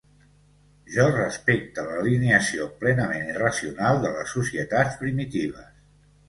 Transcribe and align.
Jo 0.93 1.03
respecte 1.17 1.83
l'alienació 1.89 2.65
plenament 2.79 3.29
irracional 3.35 4.01
de 4.07 4.13
les 4.17 4.35
societats 4.39 4.99
primitives. 5.05 5.71